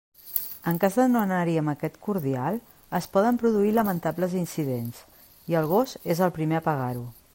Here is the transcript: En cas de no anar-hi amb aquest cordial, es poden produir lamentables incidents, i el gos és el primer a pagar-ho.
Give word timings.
En 0.69 0.77
cas 0.83 0.95
de 1.01 1.03
no 1.09 1.19
anar-hi 1.25 1.57
amb 1.61 1.71
aquest 1.73 1.99
cordial, 2.07 2.57
es 3.01 3.09
poden 3.17 3.39
produir 3.43 3.75
lamentables 3.75 4.33
incidents, 4.41 5.03
i 5.53 5.59
el 5.61 5.71
gos 5.77 5.95
és 6.15 6.25
el 6.29 6.35
primer 6.41 6.61
a 6.63 6.67
pagar-ho. 6.71 7.07